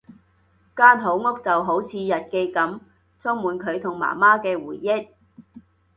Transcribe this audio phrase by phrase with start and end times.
[0.75, 2.79] 間好屋就好似日記噉，
[3.19, 5.09] 充滿佢同媽媽嘅回憶